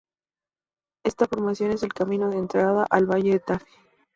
Esta 1.05 1.27
formación 1.27 1.69
es 1.73 1.83
el 1.83 1.93
camino 1.93 2.27
de 2.31 2.39
entrada 2.39 2.87
al 2.89 3.05
Valle 3.05 3.33
de 3.33 3.39
Tafí. 3.39 3.69